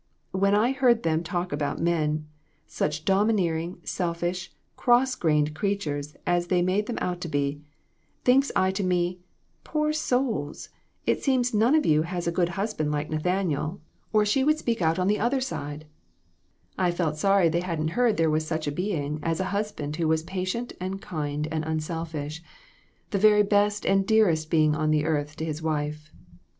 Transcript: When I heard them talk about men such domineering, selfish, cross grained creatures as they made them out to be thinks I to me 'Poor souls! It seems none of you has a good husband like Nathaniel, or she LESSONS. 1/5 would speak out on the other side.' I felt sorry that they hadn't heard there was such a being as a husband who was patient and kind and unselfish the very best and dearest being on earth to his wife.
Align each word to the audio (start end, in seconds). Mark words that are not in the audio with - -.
When 0.31 0.55
I 0.55 0.71
heard 0.71 1.03
them 1.03 1.21
talk 1.21 1.51
about 1.51 1.77
men 1.79 2.25
such 2.65 3.05
domineering, 3.05 3.81
selfish, 3.83 4.51
cross 4.75 5.13
grained 5.13 5.53
creatures 5.53 6.15
as 6.25 6.47
they 6.47 6.63
made 6.63 6.87
them 6.87 6.97
out 6.99 7.21
to 7.21 7.27
be 7.27 7.61
thinks 8.23 8.51
I 8.55 8.71
to 8.71 8.83
me 8.83 9.19
'Poor 9.63 9.93
souls! 9.93 10.69
It 11.05 11.23
seems 11.23 11.53
none 11.53 11.75
of 11.75 11.85
you 11.85 12.01
has 12.01 12.25
a 12.25 12.31
good 12.31 12.49
husband 12.57 12.91
like 12.91 13.11
Nathaniel, 13.11 13.79
or 14.11 14.25
she 14.25 14.39
LESSONS. 14.39 14.43
1/5 14.45 14.45
would 14.47 14.57
speak 14.57 14.81
out 14.81 14.97
on 14.97 15.05
the 15.07 15.19
other 15.19 15.39
side.' 15.39 15.85
I 16.79 16.89
felt 16.89 17.17
sorry 17.17 17.47
that 17.47 17.51
they 17.59 17.63
hadn't 17.63 17.89
heard 17.89 18.17
there 18.17 18.31
was 18.31 18.47
such 18.47 18.65
a 18.65 18.71
being 18.71 19.19
as 19.21 19.39
a 19.39 19.43
husband 19.53 19.97
who 19.97 20.07
was 20.07 20.23
patient 20.23 20.73
and 20.81 20.99
kind 20.99 21.47
and 21.51 21.63
unselfish 21.63 22.41
the 23.11 23.19
very 23.19 23.43
best 23.43 23.85
and 23.85 24.07
dearest 24.07 24.49
being 24.49 24.75
on 24.75 24.95
earth 24.95 25.35
to 25.35 25.45
his 25.45 25.61
wife. 25.61 26.11